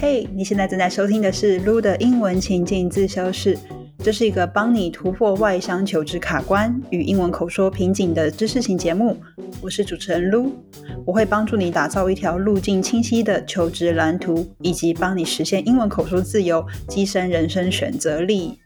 [0.00, 3.58] 嘿，你现在正在收听的是 Lu 的英文情境自修室，
[3.98, 9.16] 这是一个帮你突破外商求职卡关与英文口说瓶颈的知识型节目。
[9.62, 10.50] 我是主持人 Lu，
[11.06, 18.58] 我会帮助你打造一条路径清晰的求职蓝图，以及帮你实现英文口说自由，跻身人生选择力。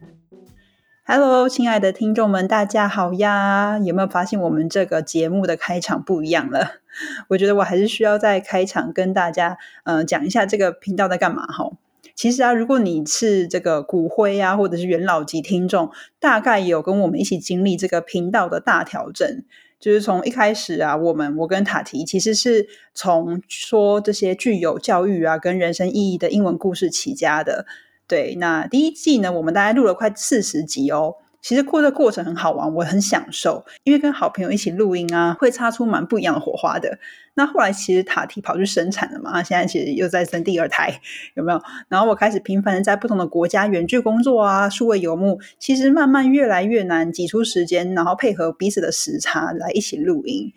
[1.11, 3.79] Hello，亲爱的听众们，大家好呀！
[3.83, 6.83] 有没有发现我们这个节目的开场不一样了？
[7.29, 11.71] 我觉得我还是需要在开场跟大家，呃，讲一下这个频道在干嘛哈。
[12.15, 19.43] 其实啊，如果你是这个骨灰啊，或者是元老级听众，大概有跟我们一起经历这个频道的大调整。
[19.81, 27.65] 就是从一开始啊，我们我跟塔提其实是从说这些具有教育啊跟人生意义的英文故事起家的。
[28.09, 31.15] 对，那第一季呢，我们大概录了快四十集哦。
[31.41, 36.99] 其实过的过程很好玩，我很享受，因为跟好朋友一起录音啊，会擦出蛮不一样的火花的。
[37.35, 41.01] 那后来其实塔提跑去生产了嘛，现在其实又在生第二胎，
[41.35, 41.63] 有没有？
[41.89, 50.53] 然后我开始频繁的在不同的国家远距工作啊，数位游牧，其实慢慢越来越难挤出时间，然后配合彼此的时差来一起录音。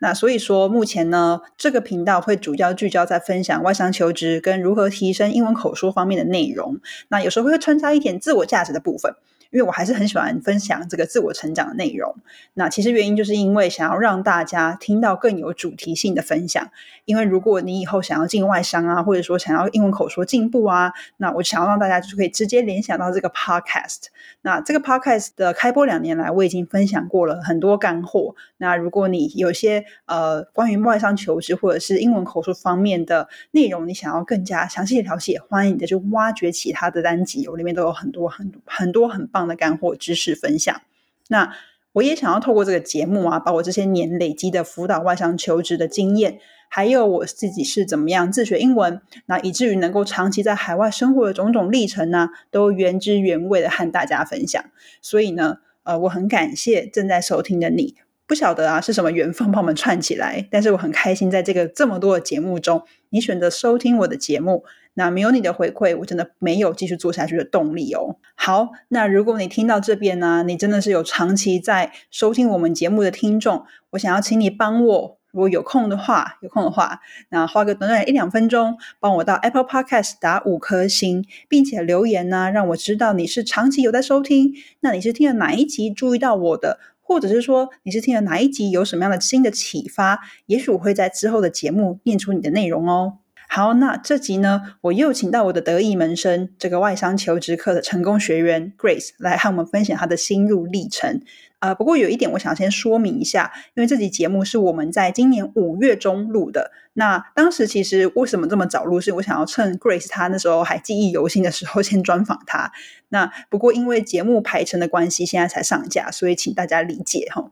[0.00, 6.80] 那所以说，目前呢，这个频道会主要聚焦在分享外商求职跟如何提升英文口说方面的内容。
[7.08, 9.14] 那有时候会穿插一点自我价值的部分。
[9.52, 12.14] 因为我还是很喜欢分享这个自我成长的内容。
[12.54, 16.70] 那其实原因就是因为想要让大家听到更有主题性的分享。
[17.04, 24.04] 因为如果你以后想要进外商啊，或者说想要英文口说进步啊，那我想要让大家就是可以直接联想到这个 podcast。
[24.40, 28.36] 那这个 podcast 的开播两年来，我已经分享过了很多干货。
[28.56, 39.40] 那如果你有些呃关于外商求职或者是英文口述方面的内容，你想要更加详细的了解，欢迎你的就挖掘其他的单集，我里面都有很多很很多很棒。
[39.50, 40.82] 的干货知识分享，
[41.26, 41.56] 那
[41.92, 46.38] 我也想要透过这个节目啊，把我这些年累积的辅导外商求职的经验，
[46.68, 54.64] 还有我自己是怎么样自学英文，那以至于能够长期在海外生活的种种历程呢，都原汁原味的和大家分享。
[55.02, 57.96] 所以呢，呃，我很感谢正在收听的你。
[58.30, 64.62] 不晓得啊是什么缘分把我们串起来，但是我很开心在这个这么多的节目中，你选择收听我的节目。
[64.94, 68.18] 那没有你的回馈，我真的没有继续做下去的动力哦。
[68.36, 84.52] 好，那如果你听到这边呢，你真的是有长期在收听我们节目的听众，我想要请你帮我，如果有空的话，有空的话，那花个短短一两分钟，帮我到 Apple Podcast 打五颗星，并且留言呢，让我知道你是长期有在收听。
[84.80, 86.80] 那你是听了哪一集注意到我的，
[87.10, 90.20] 或者是说你是听了哪一集有什么样的新的启发？
[90.46, 93.18] 也许我会在之后的节目念出你的内容哦。
[93.52, 101.20] 好，那这集呢，我又请到我的得意门生，这个外商求职课的成功学员 Grace 来和我们分享她的心路历程。
[101.58, 106.70] 呃，不过有一点我想先说明一下，因为这集节目是我们在今年五月中录的。
[106.92, 112.70] 那当时其实为什么这么早录，是我想要趁 Grace 她那时候还记忆犹新的时候 先专访她。
[113.08, 117.50] 那不过因为节目排程的关系，现在才上架，所以请大家理解哈。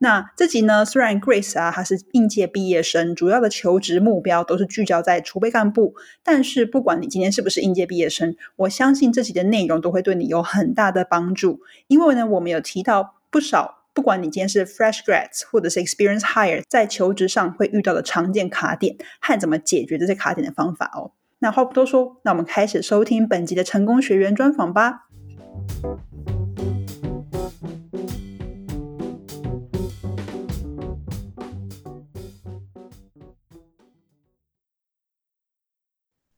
[0.00, 5.94] 那这集呢，虽然 Grace 啊，她是应届毕业生，主要的求职目标都是聚焦在储备干部。
[6.22, 11.60] 但是不管你今天是不是应届毕业生，我相信这集的内容都会对你有很大的帮助。
[11.88, 21.10] 因为呢，我们有提到不少，不管你今天是 Fresh Grads 或者是 Experience Hire，在求职上会遇到的常见卡点和怎么解决这些卡点的方法哦。
[21.40, 25.08] 那话不多说，那我们开始收听本集的成功学员专访吧。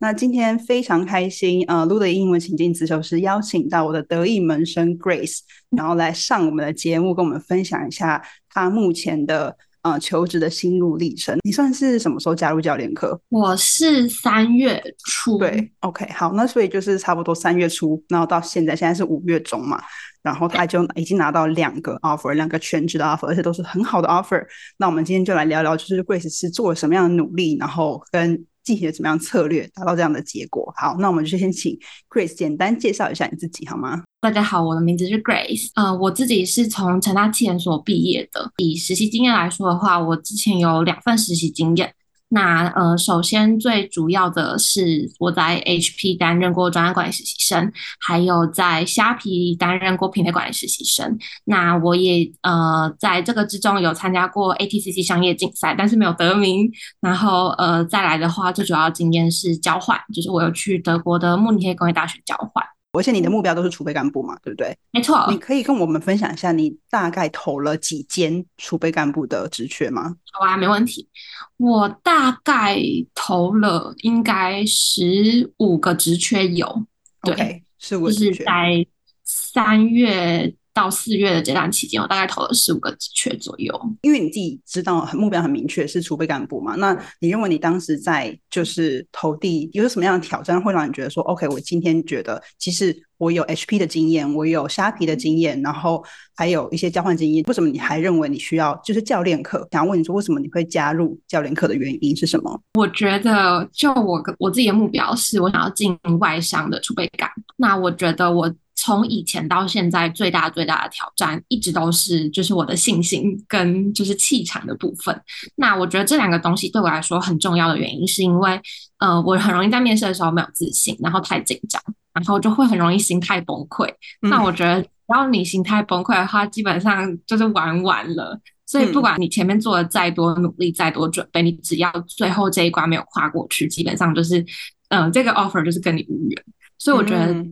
[0.02, 11.36] 那今天非常开心，呃，录的英文情境自修是邀请到我的得意门生 Grace，然后来上我们的节目，跟我们分享一下他目前的呃求职的心路历程。
[11.44, 13.20] 你算是什么时候加入教练课？
[13.28, 15.36] 我是三月初。
[15.36, 19.78] 对，OK，好，那所以就是差不多三月初，然后到现在，现在是五月中嘛，
[20.22, 24.42] 然后他就已经拿到两个 offer，两个全职的 offer，而且都是很好的 offer。
[24.78, 28.46] 那我们今天就来聊聊，就是 Grace 是做了什么样的努力，然后跟。
[28.62, 30.72] 进行了怎么样策略达到这样的结果？
[30.76, 31.78] 好，那我们就先请
[32.08, 34.02] Grace 简单介绍一下你自己好吗？
[34.20, 38.52] 大家好，我的名字是 Grace，呃，我自己是从成大气研所毕业的。
[38.58, 41.94] 以实习经验来说的话，我之前有两份实习经验。
[42.32, 51.18] 那呃，首先最主要的是我在 HP 担任过专案管理实习生，还有在虾皮担任过品类管理实习生。
[51.44, 56.70] 那我也呃在这个之中有参加过 ATCC 商业竞赛，但是没有得名。
[57.00, 62.64] 然后呃再来的话，最主要经验是交换，就是我有去德国的慕尼黑工业大学交换。
[62.92, 64.76] 而且你的目标都是储备干部嘛，对不对？
[64.90, 65.26] 没错。
[65.30, 70.16] 你可以跟我们分享一下，你大概投了几间储备干部的职缺吗？
[70.32, 71.08] 好啊，没问题。
[71.56, 72.78] 我大概
[73.14, 76.84] 投了应该十五个职缺有，
[77.22, 78.86] 对，是五个职缺，在
[79.24, 80.54] 三月。
[80.72, 83.74] 到四月的这段期间，我大概投了十五个职缺左右。
[84.02, 96.02] 因为你自己知道目标很明确是储备干部嘛，那你认为你当时在就是投递有什么样的挑战，会让你觉得说，OK，我今天觉得其实我有 HP 的经验，我有虾皮的经验，然后
[96.36, 99.66] 还有一些交换经验，为什么你还认为你需要就是教练课？
[99.72, 102.62] 想要问你说，为什么你会加入教练课的原因是什么？
[102.78, 108.52] 我觉得就我我自己的目标是我想要进外商的储备干部，那我觉得我。
[108.82, 115.20] 从以前到现在，最大最大的挑战一直都是就是我的信心跟就是气场的部分。
[115.54, 118.58] 那我觉得这两个东西对我来说很重要的原因，是因为
[118.98, 121.78] 呃，我很容易在面试的时候没有自信，然后太紧张，
[122.14, 123.86] 然后就会很容易心态崩溃。
[124.22, 128.40] 那我觉得，只要你心态崩溃的话，基本上就是玩完了。
[128.64, 134.42] 所以不管你前面做了再多努力、再多准备，你只要最后这一关没有跨过去，基本上就是
[134.88, 136.44] 嗯，这个 offer 就是跟你无缘。
[136.78, 137.44] 所以我觉得。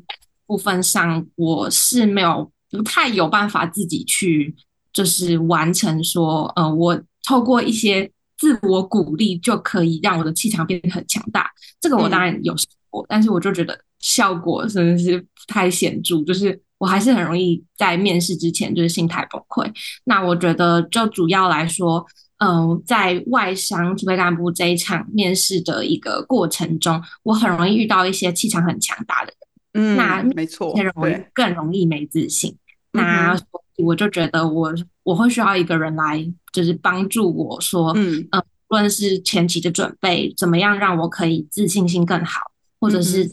[0.48, 4.56] 部分上我是没有不太有办法自己去
[4.92, 11.50] 就是完成说，呃，我透过一些自我鼓励就可以让我的气场变得很强大。
[11.80, 19.70] 这个我当然有试过，但是我就觉得效果真的是不太显著，就是我还是很容易在面试之前就是心态崩溃。
[20.04, 22.06] 那我觉得就主要来说，
[22.38, 29.47] 嗯，在外商储备干部这一场面试的一个过程中，我很容易遇到一些气场很强大的人。
[29.78, 32.56] 嗯，那没错，更容易更容易没自信。
[32.90, 33.38] 那
[33.76, 42.40] 我就觉得我我会需要一个人来，就是帮助我说，嗯嗯，无论是前期的准备，怎么样让我可以自信心更好，
[42.80, 43.30] 或者是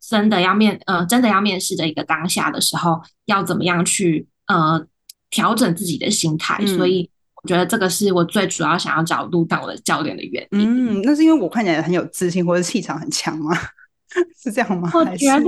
[0.00, 4.84] 真的要面呃真的要面试的一个当下的时候，要怎么样去呃
[5.30, 6.66] 调整自己的心态。
[6.66, 7.08] 所以
[7.42, 10.98] 我觉得这个是我最主要想要找路当我的教练的原因。
[10.98, 13.56] 嗯，那是因为我看起来很有自信，或者气场很强吗？
[14.42, 14.90] 是这样吗？
[14.94, 15.44] 我觉得，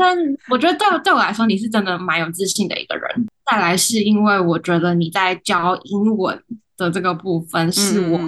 [0.50, 3.26] 我觉得对对我来说，你是真的蛮有自信的一个人。
[3.50, 6.38] 再来是因为我觉得你在教英文
[6.76, 8.20] 的这个部分是我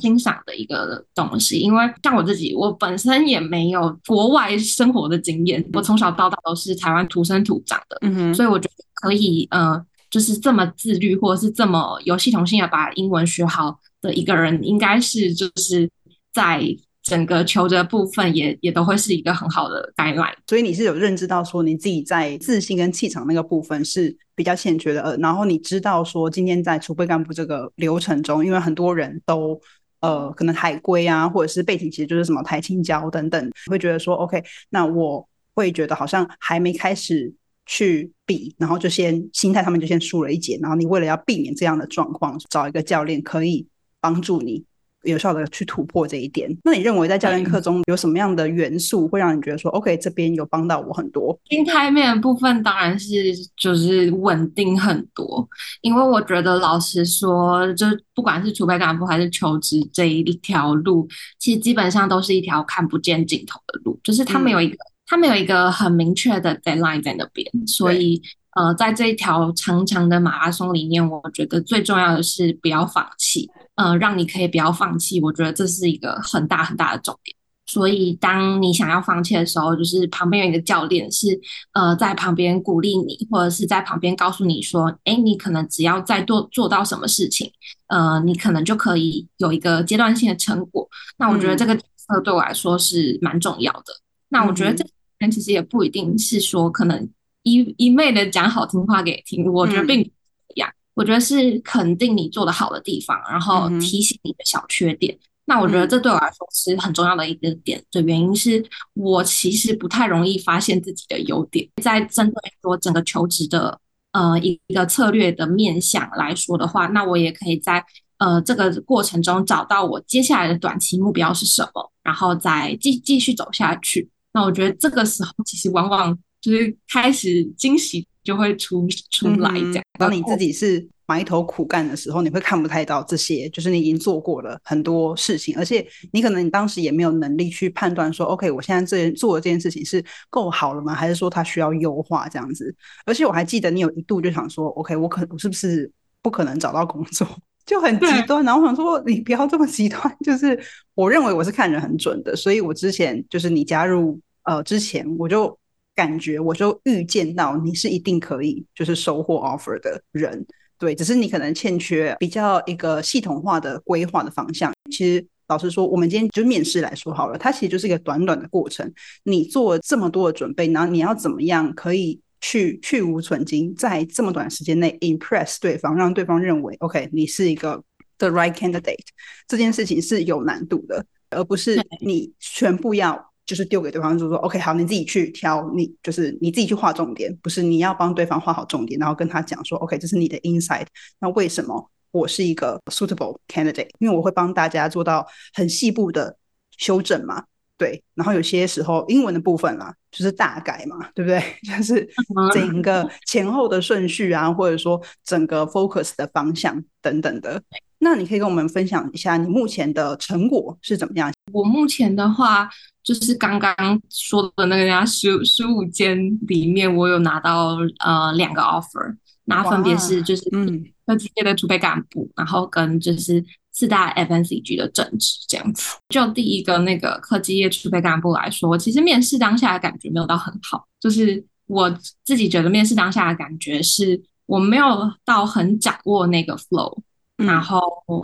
[0.00, 1.58] 欣赏的一个东西。
[1.58, 15.90] 因为像我自己，我本身也没有国外生活的经验，我从小到大都是台湾土生土长的，嗯，所以我觉得可以，呃，就是这么自律，或者是这么有系统性的把英文学好的一个人，应该是就是
[16.32, 16.62] 在。
[17.08, 29.58] 整个求职部分也也都会是一个很好的 guideline，所以你是有认知到说你自己在自信跟气场那个部分是比较欠缺的，呃，然后你知道说今天在储备干部这个流程中，因为很多人都
[30.00, 37.32] 呃可能海归啊，或者是背景其实就是什么台青教等等，会觉得说 OK，那我会觉得好像还没开始
[37.64, 43.66] 去比，然后就先心态上面就先输了一截，然后你为了要避免这样的状况，找一个教练可以
[43.98, 44.62] 帮助你。
[45.02, 46.50] 有效的去突破这一点。
[46.64, 51.38] 那你认为在教练课中有什么样的元素会让你觉得说，OK，这边有帮到我很多？
[51.48, 55.48] 心态面的部分当然是就是稳定很多，
[55.82, 61.08] 因为我觉得老实说，就不管是储备干部还是求职这一条路，
[61.38, 68.20] 其实基本上都是一条看不见尽头的路，就是他们有一个他们有一个很明确的 deadline 在那边，所以
[68.56, 73.48] 呃，在这一条长长的马拉松里面，我觉得最重要的是不要放弃。
[73.76, 77.36] 呃，让你可以不要放弃，我觉得这是一个很大很大的重点。
[77.66, 81.38] 所以，当你想要放弃的时候，就是旁边有一个教练是
[81.74, 87.52] 呃在旁边鼓励你，或者是在旁边告诉你说，哎，你可能只要再做做到什么事情，
[87.88, 90.88] 呃，你可能就可以有一个阶段性的成果。
[91.18, 93.84] 那我觉得这个角色对我来说是蛮重要的。
[94.30, 94.84] 那我觉得这
[95.18, 97.08] 人其实也不一定是说可能
[97.42, 100.08] 一一昧的讲好听话给你听，我觉得并不
[100.54, 100.70] 一样。
[100.94, 105.16] 我觉得是肯定你做的好的地方，然后提醒你的小缺点。
[105.44, 111.66] 那我觉得这对我来说是很重要的一个点的原因是，我其实不太容易发现自己的优点。
[111.82, 113.80] 在针对说整个求职的
[114.12, 117.82] 呃一个策略的面向来说的话，那我也可以在
[118.18, 124.10] 呃这个过程中找到我接下来的短期目标是什么，然后再继继续走下去。
[124.34, 128.06] 那我觉得这个时候其实往往就是开始惊喜。
[128.24, 129.82] 就会出出来这样。
[129.98, 140.92] 当你自己是埋头苦干的时候，你会看不太到这些，就是你已经做过了很多事情，而且你可能你当时也没有能力去判断说，OK，我现在这做的这件事情是够好了吗？
[140.94, 142.74] 还是说它需要优化这样子？
[143.06, 145.90] 而且我还记得你有一度就想说，OK，我可我是不是
[146.20, 147.26] 不可能找到工作，
[147.64, 148.44] 就很极端。
[148.44, 150.00] 然后我想说，你不要这么极端。
[150.22, 150.60] 就是
[150.94, 155.57] 我认为我是看人很准的，所以我之前就是你加入呃之前我就。
[155.98, 160.46] 感觉，我就预见到你是一定可以就是收获 offer 的人。
[160.78, 164.72] 对，只是你可能欠缺比较一个系统化的规划的方向。
[164.92, 168.88] 其实老实说，我们今天就面试来说好了，它其实就是一个短短的过程。
[169.24, 177.82] 你做这么多的准备，然后你要怎么样可以去去无存精，在这么短时间内 impress 对方，让对方认为 OK，你是一个
[178.18, 179.04] the right candidate，
[179.48, 183.32] 这件事情是有难度的，而不是你全部要。
[183.48, 190.84] 就是丢给对方，就是说，OK，好，你自己去挑，你就是你自己去画重点，不是你要帮对方画好重点，然后跟他讲说，OK，这是你的 insight。
[191.18, 193.88] 那为什么我是一个 suitable candidate？
[194.00, 196.36] 因为我会帮大家做到很细部的
[196.76, 197.42] 修正嘛，
[197.78, 198.02] 对。
[198.14, 201.42] 然后有些时候英文的部分啦，就是大改嘛，对不对？
[201.64, 202.06] 就是
[202.52, 207.62] 整个前后的顺序啊，或者说整个 focus 的方向等等的。
[208.00, 211.32] 那你可以跟我们分享一下你目前的成果是怎么样？
[211.52, 212.68] 我目前的话。
[213.00, 213.74] 就是刚刚
[214.10, 223.42] 说的那个人家十十五间里面，我有拿到呃两个 offer，那分别是就是嗯科技界的储备干部，然后跟就是
[223.78, 225.96] 四大 FNCG 的正职这样子。
[226.08, 231.88] 就第一个那个科技业储备干部来说，其实面试当下的感觉没有到很好，就是我
[232.24, 236.98] 自己觉得面试当下的感觉是我没有到很掌握那个 flow，
[237.36, 237.80] 然后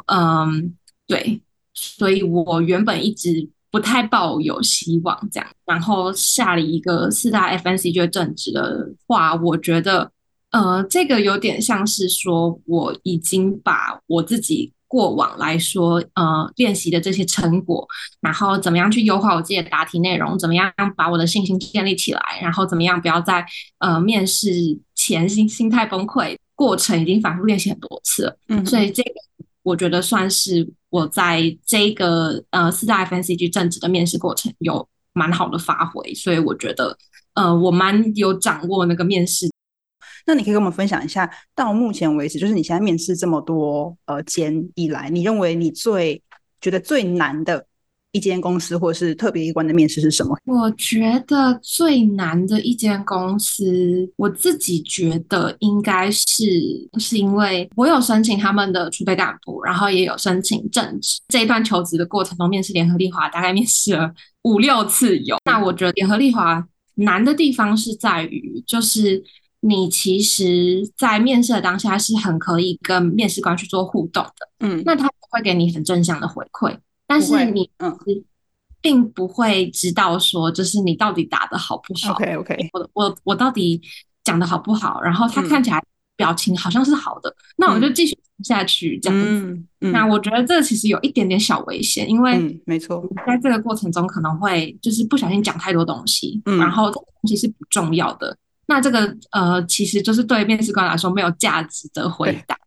[0.06, 0.74] 嗯
[1.06, 1.40] 对，
[1.72, 3.48] 所以我原本一直。
[3.70, 10.12] 不太抱有希望，这样，然后下了一个四大 FNCG 正职的话，我觉得，
[10.52, 17.84] 呃，这个有点像是说，我已经把我自己过往来说，呃，练习的这些成果，
[18.20, 23.44] 然后怎么样去优化我自己的答题内容，怎么样把我的信心建立起来，然后怎么样不要在
[23.80, 24.52] 呃面试
[24.94, 29.10] 前心心态崩溃，过程已经反复练习很多次了，嗯，所以这个。
[29.64, 36.94] 我觉得算是我在这个呃四大 FNCG 正职的面试过程有蛮好的发挥，所以我觉得
[37.32, 39.48] 呃我蛮有掌握那个面试。
[40.26, 46.22] 那你可以跟我们分享一下，到目前为止，就是你现在面试这么多呃间以来，你认为你最
[46.60, 47.66] 觉得最难的？
[48.16, 50.38] 一间公司或者是特别一关的面试是什么？
[50.44, 56.44] 我觉得最难的一间公司，我自己觉得应该是
[57.00, 61.18] 是因为我有申请他们的储备干部，然后也有申请正职。
[61.26, 64.14] 这一段求职的过程中，面试联合利华大概面试了
[64.44, 65.36] 五六次有。
[65.44, 66.64] 那我觉得联合利华
[66.94, 69.20] 难的地方是在于，就是
[69.66, 76.76] 你其实，在面试的当下是很可以跟面试官去做互动的，嗯，那他会给你很正向的回馈。
[77.06, 77.96] 但是你嗯，
[78.82, 83.80] 并不会知道说，就是你到底答的好不好？OK OK，我我我到底
[84.22, 85.00] 讲的好不好？
[85.00, 85.82] 然后他看起来
[86.14, 89.90] 表情好像是好的，那我就继续下去这样子。
[89.90, 98.36] 那我觉得这其实有一点点小危险，因为没错，在这个过程中可能会就是不小心讲太多东西，然后东西是不重要的。
[98.66, 102.58] 那这个呃，其实就是对面试官来说没有价值的回答，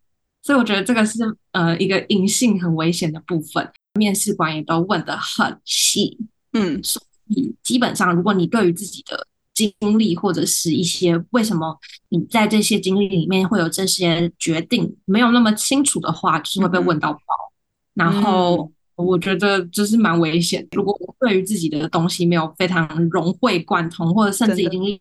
[0.44, 1.18] 所以我觉得这个是
[1.52, 3.70] 呃一个隐性很危险的部分。
[3.94, 6.20] 面试官也都问得很细，
[6.54, 9.26] 嗯，所以基本上，如果你对于自己的
[9.56, 11.76] 经历或者是一些为什么
[12.10, 17.20] 你在这些经历里面会有这些决定没有那么清楚的话，就是会被问到爆。
[17.96, 20.68] 然后我觉得就是蛮危险。
[20.74, 24.92] 如果我对于自己的东西没有非常融会贯通，或者甚至已经到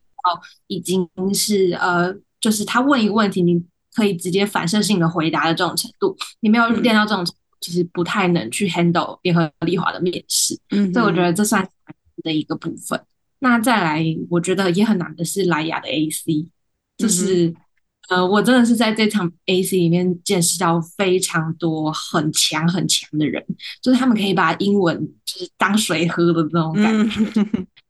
[0.67, 3.63] 已经是呃，就是他问一个问题，你
[3.95, 7.41] 可以直接反射性的回答的这种程度，你没有练到这种程度。
[7.59, 11.67] 其实不太能去 handle 联合利华的面试，嗯，所以我觉得这算
[12.23, 13.01] 的一个部分。
[13.39, 16.49] 那再来，我觉得也很难的是莱雅的 AC，
[16.99, 17.53] 就是
[18.11, 23.43] 呃，我真的是在这场 AC 里面见识到非常多很强很强的人，
[23.83, 27.21] 就是他们可以把英文就是当水喝的那种感觉，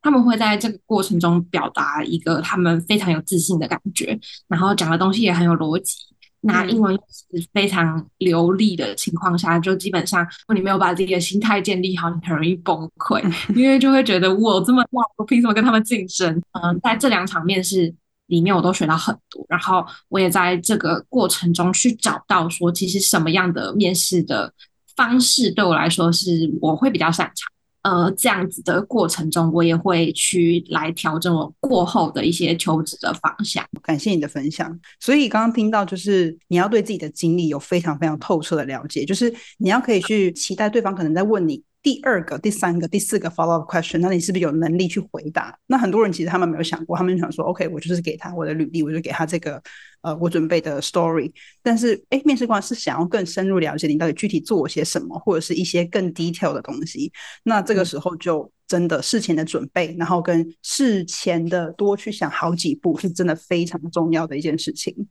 [0.07, 5.97] 他们会在这个过程中表达一个他们非常有自信的感觉，然后讲的东西也很有逻辑。
[6.43, 13.21] 那英文是非常流利的情况下，就基本上如果你没有把自己的心态建立好，你很容易崩溃，
[13.57, 16.41] 因为就会觉得我这么哇，我凭什么跟他们竞争？
[16.53, 17.93] 嗯，在这两场面试
[18.27, 24.53] 里面，我都学到很多，然后我也在这个过程中去找到说，其实什么样的面试的
[24.95, 27.53] 方式对我来说是我会比较擅长。
[27.87, 33.65] 呃，这样子的过程中，我也会去来调整我过后的一些求职的方向。
[33.81, 34.77] 感谢你的分享。
[34.99, 45.57] 所以刚刚听到，就是你要对自己的经历有非常非常透彻的了解，就是你要可以去期待对方可能在问你第二个、第三个、第四个 follow up question，那你是不是有能力去回答？
[45.69, 49.63] 那很多人其实他们没有想过，他们想说，OK，我就是给他我的履历，我就给他这个
[50.03, 51.31] 呃我准备的 story。
[51.63, 57.13] 但是，哎，面试官是想要更深入了解你到底具体做些什么，或者是一些更 detail 的东西。
[57.45, 65.07] 那这个时候就真的事前的准备，然后跟事前的多去想好几步，是真的非常重要的一件事情。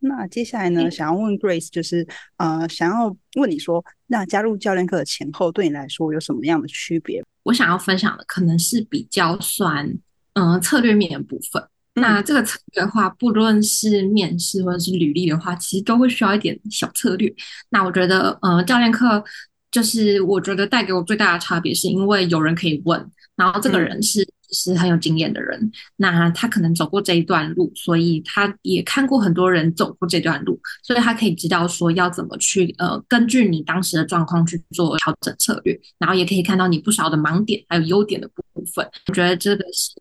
[0.00, 0.90] 那接下来呢？
[0.90, 7.22] 想要问 Grace，就是呃，想要问你说，那加入教练课的前后，对你来说有什么样的区别？
[7.42, 9.92] 我想要分享的可能是比较算
[10.34, 11.62] 嗯策略面的部分。
[11.94, 17.32] 那这个策略的话，不论是面试或者是履历的话，其实都会需要一点小策略。
[17.70, 19.24] 那我觉得，呃，教练课
[19.70, 24.26] 就是我觉得带给我最大的差别，是因为有人可以问，然后这个人是。
[24.52, 38.88] 是很有经验的人，那他可能走过这一段路，所以他也看过很多人走过这段路，所以他可以知道说要怎么去呃，根据你当时的状况去做调整策略，然后也可以看到你不少的盲点还有优点的部分。
[39.08, 39.92] 我觉得这个是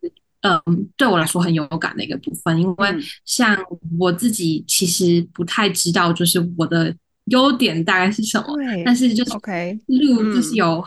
[0.41, 0.61] 嗯，
[0.95, 3.57] 对我来说很有感的一个部分，因为像
[3.99, 8.47] 我自己其实不太知道，就是我的优点大概是什么，
[8.85, 10.83] 但是就是 OK 路就是有。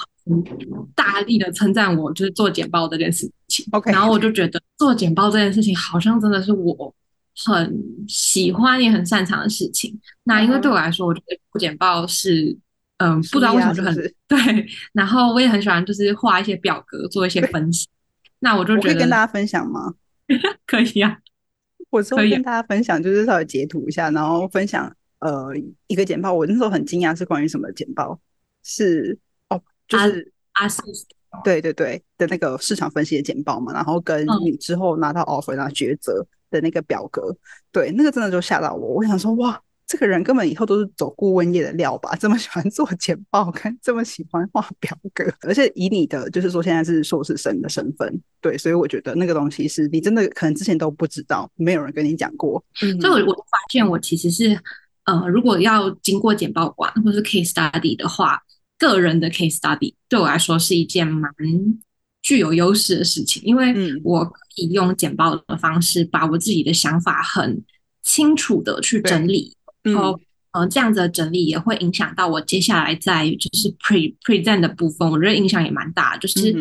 [0.95, 3.67] 大力的称赞我，就是做简报这件事情。
[3.73, 6.95] OK，然后我就觉得做简报这件事情好像真的是我
[7.45, 9.99] 很喜欢也很擅长的事情。
[10.25, 12.57] 那因为对我来说，我觉得做简报是
[12.99, 13.95] 嗯，不知道为什么就很
[14.27, 14.39] 对。
[14.93, 17.87] 然后我也很喜欢，就是画一些表格，做一些分析。
[18.41, 19.95] 那我就觉得可以跟大家分享吗？
[20.67, 21.19] 可以啊，
[21.91, 25.53] 我可以跟大家分享，就是稍微截图一下，然后分享呃
[25.87, 26.33] 一个简报。
[26.33, 28.21] 我那时候很惊讶，是关于什么简报？
[28.63, 29.19] 是。
[29.89, 30.83] 就是阿四，
[31.43, 37.35] 对对对的那个市场分析的简报嘛，然后跟你之后拿到 offer 然后抉择的那个表格，
[37.73, 38.95] 对，那个真的就吓到我。
[38.95, 42.15] 我想说，哇，这个人根本以后都是走顾问业的料吧？
[42.17, 52.63] 这么喜欢做简报，看这么喜欢画表格，而且以你的就是说现在是硕士生的身份，对，所以我觉得那个东西是你真的可能之前都不知道，没有人跟你讲过。
[52.83, 54.59] 嗯所以我我发现我其实是，
[55.05, 58.43] 呃，如果要经过简报馆或是 case study 的话。
[58.79, 61.31] 个人的 case study 对我来说是一件蛮
[62.23, 67.63] 具有优势的事情，因为我可以用简报的方式把我自己的想法很
[68.03, 70.19] 清楚的去整理，然后
[70.53, 76.55] 呃这样子的整理也会影响到我接下来在就是 pre present 的部分，我觉得影响也蛮大，就是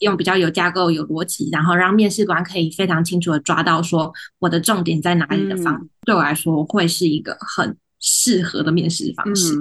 [0.00, 9.54] 用比较有架构、有逻辑，然后让面试官可以非常清楚的抓到说我的重点在哪里的方，对我来说会是一个很适合的面试方式。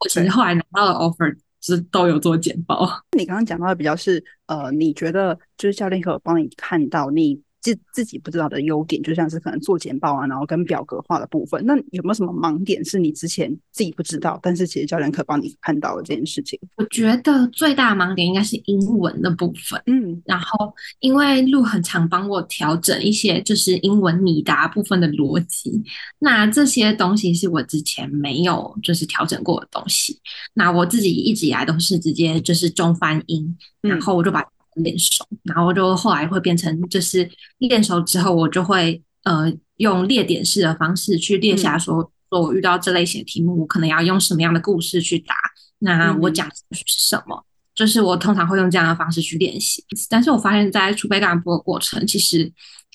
[0.00, 2.88] 我其实后来拿到的 offer 是都有做简报。
[3.16, 7.42] 你刚刚讲到的比较是，呃，你觉得就是教练可帮你看到你。
[7.60, 11.64] 自自己不知道的优点，就像是可能做简报啊，然后跟表格化的部分。
[11.66, 16.58] 那有没有什么盲点是你之前自己不知道，但是其实教练可帮你看到的这件事情？
[16.76, 19.82] 我觉得最大的盲点应该是英文的部分。
[19.86, 25.82] 嗯，然后因为路很常帮我调整一些就是英文拟答部分的逻辑，
[26.20, 30.18] 那这些东西是我之前没有就是调整过的东西。
[30.54, 34.44] 那我自己一直以来都是直接就是中翻英，然后我就把。
[34.82, 45.34] 练熟，然后就后来会变成，就是练熟之后，我就会呃用列点式的方式去列下，说说我遇到这类型的题目，我可能要用什么样的故事去答。
[45.80, 47.44] 那我讲是什么？
[47.74, 49.84] 就是我通常会用这样的方式去练习。
[50.10, 52.52] 但是我发现，在储备干部的过程，其实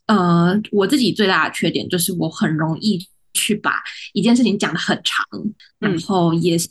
[0.08, 5.26] 呃我自己最大的缺点就是我很容易去把一件事情讲得很长，
[5.80, 6.70] 然后也是。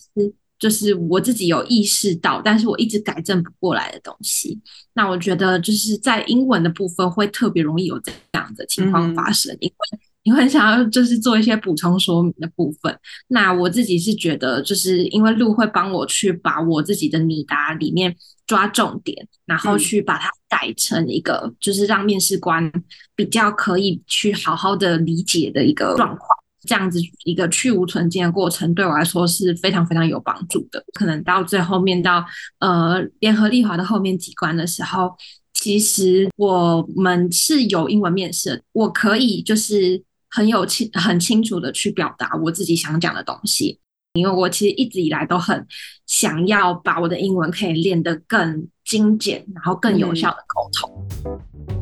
[0.62, 4.60] 就是我自己有意识到，但是我一直改正不过来的东西。
[4.94, 12.96] 那我觉得就是在英文的部分会特别容易有这样的情况发生，因为你会想要就是做一些补充说明的部分。
[13.26, 18.14] 那我自己是觉得，就是因为路会帮我去把我自己的拟答里面
[18.46, 22.70] 抓重点，然后去把它改成一个就是让面试官
[23.16, 26.28] 比较可以去好好的理解的一个状况。
[26.66, 30.84] 这样子一个去无存菁的过程，对我来说是非常非常有帮助的。
[30.94, 32.24] 可能到最后面到
[32.60, 35.12] 呃联合利华的后面几关的时候，
[35.54, 43.78] 其实我们是有英文面试，我可以就是很有清很清楚的去表达我自己想讲的东西。
[44.14, 45.66] 因为我其实一直以来都很
[46.06, 51.81] 想要把我的英文可以练得更精简，然后更有效的沟通。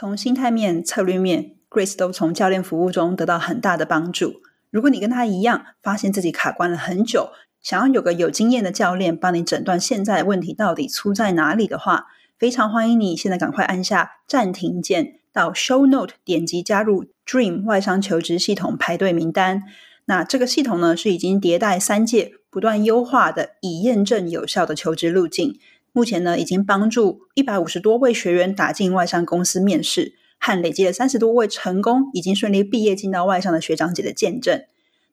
[0.00, 4.40] 从心态面、策略面，Grace 都从教练服务中得到很大的帮助。
[4.70, 7.28] 如果你跟他一样，发现自己卡关了很久，
[7.60, 12.06] 想要有个有经验的教练帮你诊断现在问题到底出在哪里的话，
[12.38, 19.64] 非常欢迎你现在赶快按下暂停键，到 Show Note 点击加入 Dream 外商求职系统排队名单。
[20.06, 25.58] 那这个系统呢是已经迭代三届、不断优化的，以验证有效的求职路径。
[25.92, 34.62] 目前呢已经帮助一百五十多位学员打进外商公司面试，和累积了三十多位成功、已经顺利毕业进到外商的学长姐的见证。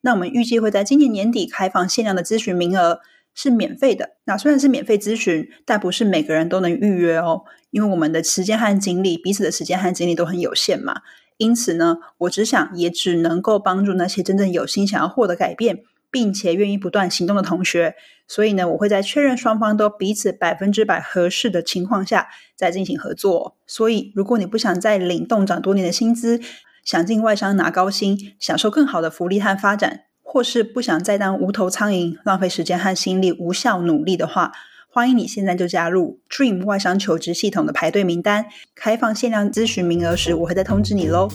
[0.01, 2.99] 那我们预计会在今年年底开放限量的咨询名额。
[3.39, 4.15] 是免费的。
[4.23, 11.01] 那虽然是免费咨询，但不是每个人都能预约哦，因为我们的时间和精力，彼此的时间和精力都很有限嘛。
[11.37, 17.95] 因此呢，我只想也只能够帮助那些真正有心想要获得改变，并且愿意不断行动的同学。
[18.27, 23.55] 所以呢，我会在确认双方都彼此百分之百合适的情况下再进行合作。
[23.65, 26.41] 所以，如果你不想再领动涨多年的薪资，
[26.83, 30.03] 想进外商拿高薪，享受更好的福利和发展。
[30.29, 34.51] 或是不想再当无头苍蝇，浪费时间和心力无效努力的话，
[34.89, 38.47] 欢迎你现在就加入 Dream 外商求职系统的排队名单。
[38.75, 41.29] 开放限量咨询名额时，我会再通知你喽。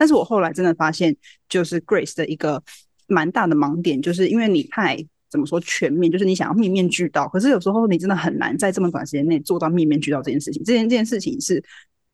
[0.00, 1.14] 但是我后来真的发现，
[1.46, 2.62] 就是 Grace 的一个
[3.06, 4.96] 蛮大的盲点，就是因为你太
[5.28, 10.64] 怎么说全面，就是你想要面面俱到，可是有时候你真的很难在这么短时间内做到面面俱到这件事情。
[10.64, 11.62] 这件这件事情是。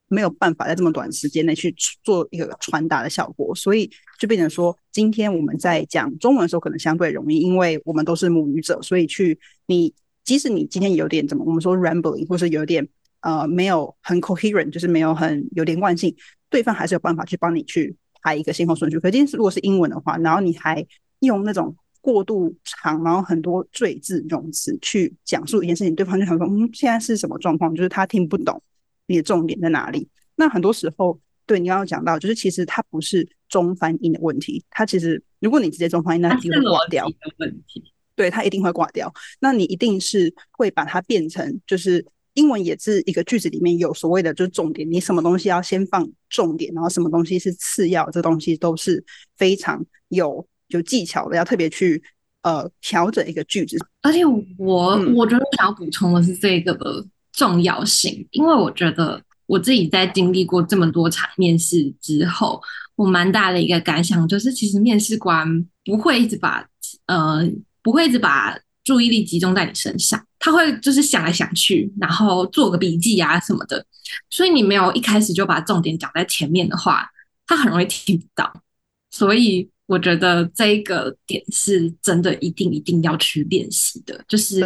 [0.08, 12.86] 没有办法在这么短时间内去做一个传达的效果，所以就变成说，今天我们在讲中文的时候可能相对容易，因为我们都是母语者，所以去你即使你今天有点怎么我们说 rambling，或是有点
[13.22, 16.14] 呃没有很 coherent，就是没有很有连贯性，
[16.50, 18.98] 对方还是有办法去帮你去排一个先后顺序。
[18.98, 20.86] 可今天如果是英文的话，然后你还
[21.20, 27.74] 用那种过度长，然后很多赘字用词去讲述一件事情，对方就想说，嗯，现在是什么状况？
[27.74, 28.62] 就是他听不懂。
[29.08, 30.08] 你的重点在哪里？
[30.34, 37.92] 那很多时候，对你刚刚讲到，就是其实它不是中翻译的问题，它其实如果你直接中翻译，那一定会挂掉的问题。
[38.16, 39.12] 对，它一定会挂掉。
[39.38, 42.04] 那你一定是会把它变成，就是
[42.36, 49.04] 英文也是一个句子里面有所谓的就是重点，你什么东西要先放重点，然后什么东西是次要，这东西都是
[49.36, 52.02] 非常有有技巧的，要特别去
[52.42, 53.76] 呃调整一个句子。
[54.00, 54.24] 而且
[54.56, 57.04] 我我觉得想要补充的是这个的。
[57.32, 62.58] 重要性，因为我觉得我自己在经历过这么多场面试之后，
[62.94, 65.46] 我蛮大的一个感想就是，其实面试官
[65.84, 66.66] 不会一直把
[67.04, 67.46] 呃
[67.82, 73.84] 不会一直把注意力集中在你身上，他会就是想来想去，然后做个笔记啊什么的，
[74.30, 77.06] 所以你没有一开始就把重点讲在前面的话，
[77.46, 78.62] 他很容易听不到，
[79.10, 79.68] 所以。
[79.88, 84.20] 我觉得这一个点是真的，一定一定要去练习的。
[84.26, 84.60] 就是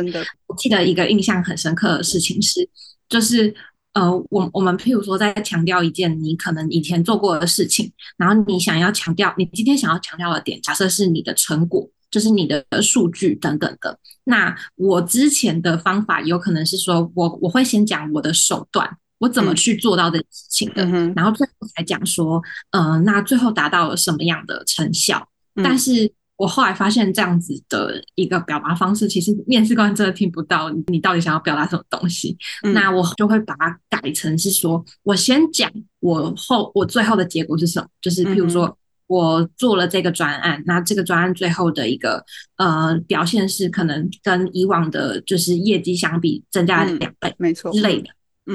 [0.46, 2.66] 我记得一个印象很深刻的事情是，
[3.06, 3.54] 就是
[3.92, 13.98] 呃，我我们譬如说在强调一件你可能以前做过的事情，然后你想要强调，你今天想要强调的点，假设是你的成果，就是你的数据等等的。
[14.24, 18.96] 那我之前的方法有可能是说我我会先讲我的手段。
[19.20, 20.82] 我怎么去做到的事情的？
[21.14, 25.28] 然后最后才讲说，呃，那最后达到了什么样的成效？
[25.56, 32.34] 但是我后来发现，这样子的一个表达方式，其实面试官真的听不到你到底想要表达什么东西。
[32.72, 37.86] 那我就会把它改成是说，我先讲我后我最后的结果是什么？
[38.00, 38.74] 就是譬如说
[39.10, 42.24] 我做了这个专案，那这个专案最后的一个
[42.58, 48.08] 呃表现是可能跟以往的就是业绩相比增加了两倍，没错之类的。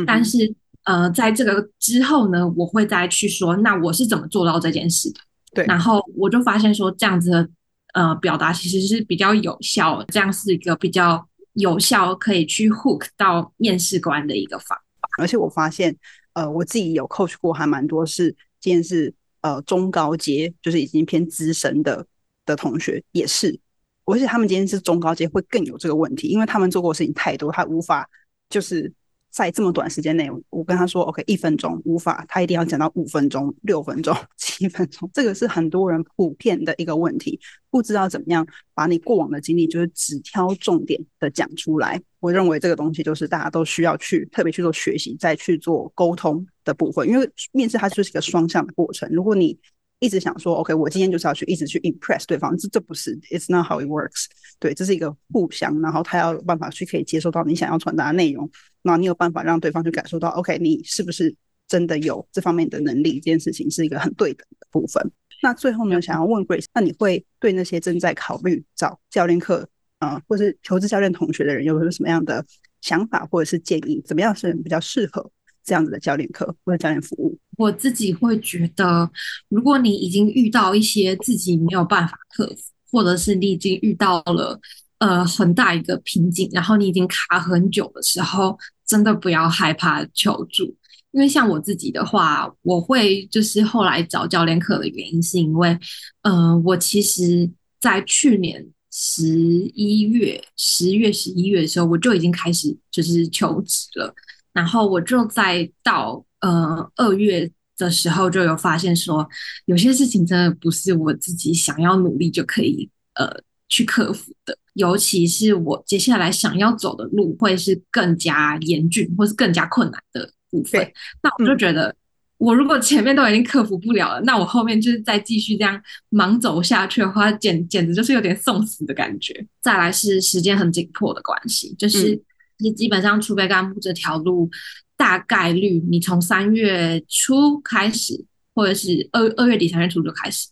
[0.08, 5.20] 但是，呃，在这个之后呢，我会再去说，那我是怎么做到这件事的？
[5.54, 7.50] 对，然后我就发现说，这样子的
[7.94, 15.10] 呃表达其实是比较有效，这样是一个比较有效可以去 hook 到面试官的一个方法。
[15.18, 15.94] 而且我发现，
[16.32, 19.14] 呃，我自己有 coach 过，还蛮多是，今天是
[19.46, 22.08] 呃中高阶，就是已经偏资深的
[22.46, 23.60] 的同学也是，
[24.06, 28.10] 而且他们今天是中高阶会更有这个问题，因为他们做过的事情太多，他无法
[28.50, 28.92] 就是。
[29.36, 35.12] 在这么短时间内，我跟他说 “OK”，一分钟无法，他一定要讲到五分钟、六分钟、七分钟。
[35.14, 37.38] 这个是很多人普遍的一个问题，
[37.70, 42.02] 不知道怎么样把你过往的经历，就是只挑重点的讲出来。
[42.22, 47.06] 我认为这个东西就是大家都需要去特别去做学习，再去做沟通的部分。
[47.06, 49.10] 因为面试它就是一个双向的过程。
[49.12, 49.60] 如果你
[50.00, 54.28] 一直想说 “OK”，我今天就是要去一直去 impress 对方，这这不是，It's not how it works。
[54.60, 58.50] 对，这是一个互相，然后他要有办法去可以接受到你想要传达的内容，
[58.88, 61.36] 那你有办法让对方去感受到 “OK”，你是不是
[61.68, 63.14] 真的有这方面的能力？
[63.14, 65.12] 这件事情是一个很对等的部分。
[65.42, 69.68] 那最后呢，想要问 Grace，那你会对那些正在考虑找教练课
[69.98, 72.46] 啊，或是求职教练同学的人，有没有什么样的
[72.82, 74.00] 想法或者是建议？
[74.06, 75.32] 怎么样是比较适合
[75.64, 77.36] 这样子的教练课或者教练服务？
[77.58, 79.10] 我自己会觉得，
[79.50, 82.56] 如果你已经遇到一些自己没有办法克服，
[82.92, 84.60] 或者是你已经遇到了
[85.00, 90.76] 呃很大一个瓶颈，然后你已经卡很久的时候，真的不要害怕求助。
[91.12, 95.78] 因为像我自己的话，我会就是后来找教练课的原因，是因为，
[96.24, 99.38] 嗯，我其实在去年十
[99.74, 104.14] 一月、十月、十一月的时候，我就已经开始就是求职了，
[104.52, 109.26] 然后我就在到呃二月的时候就有发现说，
[109.68, 120.32] 有些事情真的不是我自己想要努力就可以呃去克服的，尤其是我接下来想要走的路会是更加严峻或是更加困难的。
[120.52, 120.90] 部分，
[121.22, 121.94] 那我就觉得，
[122.38, 129.46] 我如果前面都已经克服不了了，那我后面就是再继续这样盲走下去的话，简简直就是有点送死的感觉。
[129.62, 132.18] 再来是时间很紧迫的关系，就是
[132.60, 134.50] 你基本上储备干部这条路，
[134.96, 140.48] 大概率你从三月初开始，或者是二二月底三月初就开始，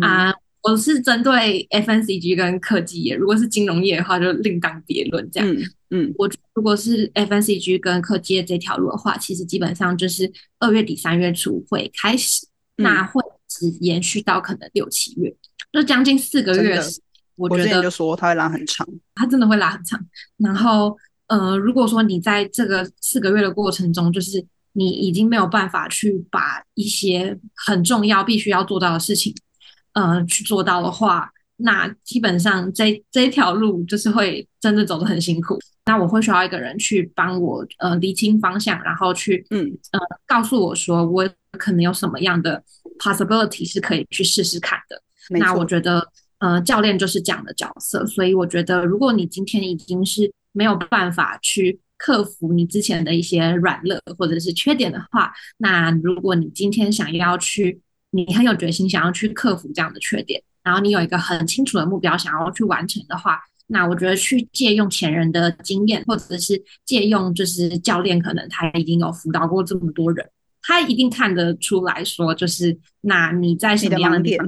[0.00, 0.34] 啊。
[0.64, 5.30] 我是针对 FNCG 跟科技业，如果是金融业的话，就另当别论。
[5.30, 12.46] 这样，嗯嗯，我如果是 FNCG 跟科技业这条路的话，其实基本上就是二月底三月初会开始，
[12.76, 15.36] 那会只延续到可能六七月，
[15.70, 16.80] 就将近四个月。
[17.36, 20.00] 我觉得就说它会拉很长，它真的会拉很长。
[20.38, 20.96] 然后，
[21.26, 29.34] 呃，如果说你在这个四个月的过程中，就是你已经没有办法去把一些很重要、必须要做到的事情。
[29.94, 35.56] 呃，去做到的话，那基本上这这条路就是会真的走得很辛苦。
[35.86, 42.60] 那我会需要一个人去帮我呃理清方向，然后去嗯呃告诉我说我可能有什么样的
[42.98, 45.00] possibility 是可以去试试看的。
[45.38, 46.04] 那我觉得
[46.38, 57.80] 呃教练就是这样的角色，所以我觉得如果你今天已经是没有办法去克服你之前的一些软肋或者是缺点的话，那如果你今天想要去。
[58.14, 70.24] 你很有决心，想要去克服这样的缺点，然后你有一个很清楚的目标，想要去完成的话，那我觉得去借用前人的经验，或者是借用就是教练，可能他已经有辅导过这么多人，
[70.62, 74.40] 他一定看得出来说，就是那你在什么样的点，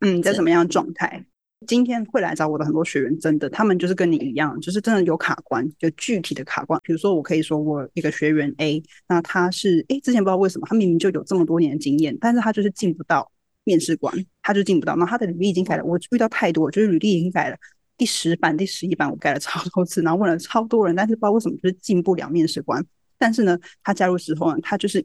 [0.00, 1.24] 嗯，在什么样的状态？
[1.62, 6.80] 今天会来找我的很多学员，真的，他们就是跟你一样，就是真的有卡关，就具体的卡关。
[6.84, 13.30] 比如说，我可以说我一个学员 A，那他是哎，之前不知道为什么，他明明就有这么多年的经验，但是他就是进不到
[13.64, 14.94] 面试官，他就进不到。
[14.96, 17.56] 那他的履历已经改了，我遇到太多，就是履历已经改了
[17.96, 22.84] 第十版、第十一版，我改了超多次，然后问了超多人，但是不知道为什么就是进不了面试官。
[23.18, 25.04] 但是呢，他加入之后呢，他就是。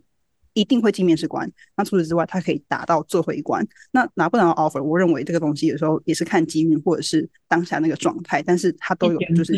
[0.58, 1.50] 一定会进面试官。
[1.76, 3.64] 那除此之外，他可以达到最后一关。
[3.92, 8.42] 那拿不拿到 offer，我认为这个东西有时候也是看机遇或者是当下那个状态。
[8.42, 9.54] 但是他都有就是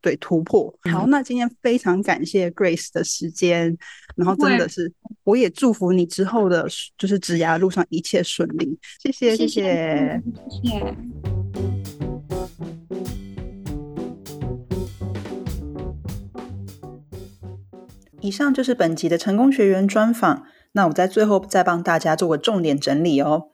[0.00, 0.74] 对突破。
[0.90, 3.76] 好，那今天非常感谢 Grace 的时间，
[4.16, 4.90] 然后真的是
[5.24, 8.78] 我也祝福你之后的就是职涯路上一切顺利。
[9.02, 11.37] 谢谢，谢谢，谢谢。
[18.20, 20.44] 以上就是本集的成功学员专访。
[20.72, 23.48] 那我在最后再帮大家做个重点整理哦。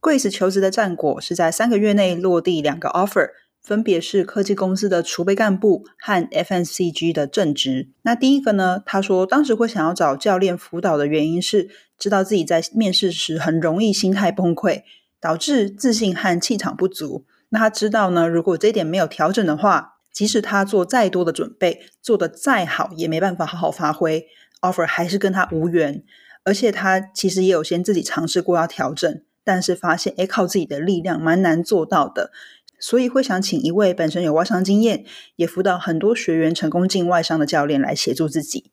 [0.00, 3.30] Grace 求职的战果是在三个月内落地两个 offer，
[3.62, 7.88] 分别是科技公司的储备干部和 FNCG 的正职。
[8.02, 14.82] 那第一个呢，他说当时会想要找教练辅导的原因是，知道自己在面试时很容易心态崩溃，
[15.20, 17.24] 导致自信和气场不足。
[17.48, 24.26] 那他知道呢，如果这一点没有调整的话，即使他做再多的准备，做的再好，也没办法好好发挥
[24.62, 26.02] ，offer 还是跟他无缘。
[26.42, 32.32] 而且他其实也有先自己尝试过要调整，但是发现，哎，靠自己的力量蛮难做到的。
[32.80, 35.04] 所以会想请一位本身有外商经验，
[35.36, 38.72] 也辅导很多学员成功进外商的教练来协助自己。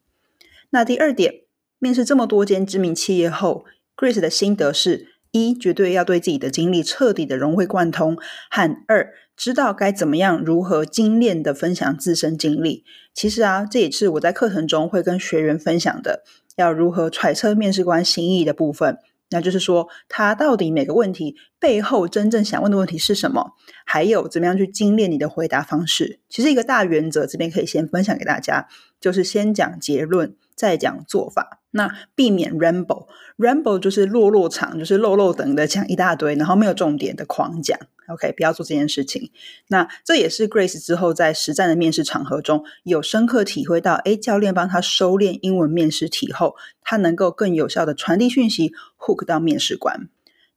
[0.71, 1.41] 那第二点，
[1.77, 5.10] 面试这么多间知名企业后，Grace 的心得是。
[5.31, 8.17] 一绝对要对自己的经历彻底的融会贯通，
[8.49, 12.84] 和二知道该怎么样如何精炼的分享自身经历。
[13.13, 16.24] 其实啊，这也是我在课程中会跟学员分享的，
[16.56, 18.98] 要如何揣测面试官心意的部分。
[19.32, 26.19] 那就是说，他到底每个问题背后真正想问的问题是什么，还有怎么样去精炼你的回答方式。
[26.30, 28.67] 其实一个大原则，这边可以先分享给大家，
[29.02, 31.60] 就是先讲结论，再讲做法。
[31.71, 37.78] 那避免 ramble，ramble 就是落落场，就是漏漏等的讲一大堆，然后没有重点的狂讲。
[38.07, 39.31] OK，不要做这件事情。
[39.67, 50.09] 那这也是 Grace 之后在实战的面试场合中有深刻体会到，哎，教练帮他收敛英文面试题后，他能够更有效的传递讯息，hook 到面试官。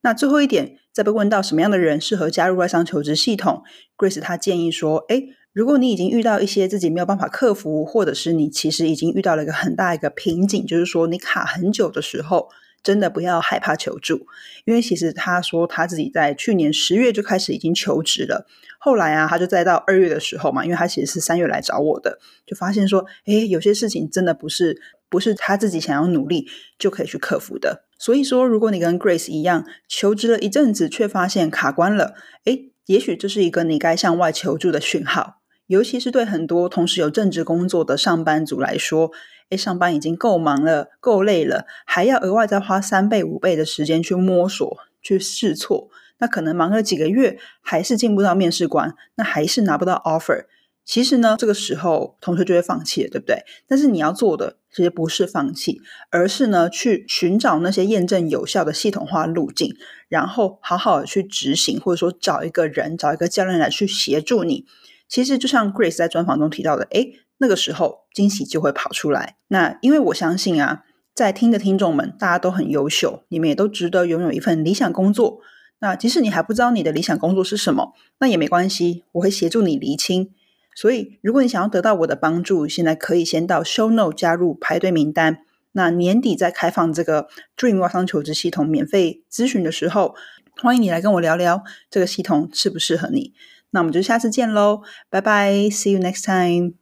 [0.03, 3.63] 那最后一点，在被问到什么样的人适合加入外商求职系统
[3.97, 5.25] ，Grace 他建议说，哎。
[5.55, 12.49] 如果你已经遇到一些自己没有办法克服，或者是你其实已经遇到了一个很大一个瓶颈，就是说你卡很久的时候，
[12.83, 14.27] 真的不要害怕求助，
[14.65, 18.47] 因为其实他说他自己在去年十月就开始已经求职了，
[18.79, 27.85] 后来啊，他就再到二月的时候嘛，因为他其实是三月来找我的，就发现说，哎，有些事情真的不是不是他自己想要努力就可以去克服的。
[27.99, 32.15] 所以说，如果你跟 Grace 一样求职了一阵子，却发现卡关了，
[32.45, 39.11] 哎，也许这是一个你该向外求助的讯号，尤其是对很多同时有正职工作的上班族来说。
[39.51, 50.45] 哎，上班已经够忙了，够累了，还要额外再花三倍、五倍的时间去摸索、去试错，那可能忙了几个月，还是进不到面试官，那还是拿不到 offer。
[50.85, 53.43] 其实呢，这个时候同学就会放弃了，对不对？
[53.67, 55.81] 但是你要做的其实不是放弃，
[56.11, 59.75] 而是呢去寻找那些验证有效的系统化路径，
[60.09, 64.67] 然后好好的去执行，或者说找一个人、找一个教练来去协助你。
[65.09, 67.07] 其实就像 Grace 在专访中提到的，哎。
[67.39, 69.37] 那个时候惊喜就会跑出来。
[69.49, 75.41] 那因为我相信啊，在听的听众们大家都很优秀，你们也都值得拥有一份理想工作。
[75.81, 80.31] 那即使你还不知道你的理想工作是什么，那也没关系，我会协助你厘清。
[80.75, 85.39] 所以，如果你想要得到我的帮助，现在可以先到 Show not 加入排队名单。
[85.73, 90.15] 那年底再开放这个 Dream 外商求职系统免费咨询的时候，
[90.63, 93.33] 欢迎你来跟我聊聊这个系统适不适合你。
[93.71, 96.79] 那我们就下次见喽，拜拜，See you next time。